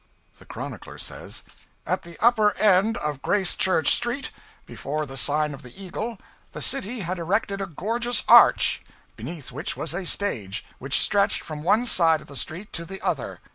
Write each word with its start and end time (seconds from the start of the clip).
The 0.39 0.45
chronicler 0.47 0.97
says, 0.97 1.43
'At 1.85 2.01
the 2.01 2.17
upper 2.25 2.55
end 2.57 2.97
of 2.97 3.21
Gracechurch 3.21 3.91
Street, 3.93 4.31
before 4.65 5.05
the 5.05 5.15
sign 5.15 5.53
of 5.53 5.61
the 5.61 5.79
Eagle, 5.79 6.17
the 6.53 6.61
city 6.63 7.01
had 7.01 7.19
erected 7.19 7.61
a 7.61 7.67
gorgeous 7.67 8.23
arch, 8.27 8.81
beneath 9.15 9.51
which 9.51 9.77
was 9.77 9.93
a 9.93 10.05
stage, 10.07 10.65
which 10.79 10.99
stretched 10.99 11.41
from 11.43 11.61
one 11.61 11.85
side 11.85 12.19
of 12.19 12.25
the 12.25 12.35
street 12.35 12.73
to 12.73 12.83
the 12.83 12.99
other. 13.03 13.41